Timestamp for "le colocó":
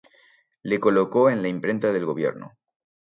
0.63-1.29